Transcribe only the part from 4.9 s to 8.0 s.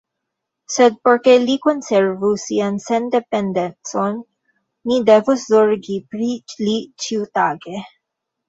ni devos zorgi pri li ĉiutage.